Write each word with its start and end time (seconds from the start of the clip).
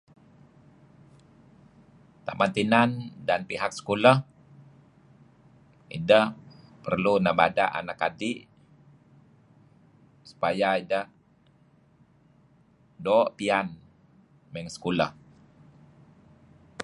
Taman 2.25 2.51
tinan 2.57 2.89
dan 3.27 3.41
pihk 3.49 3.71
sekolah 3.79 4.17
ideh 5.97 6.25
perlu 6.83 7.13
nebada' 7.25 7.67
anak 7.79 7.99
adi' 8.07 8.37
supaya 10.29 10.69
ideh 10.81 11.05
doo' 13.05 13.31
piyan 13.37 13.67
may 14.51 14.61
ngen 14.63 14.75
sekolah. 14.77 15.11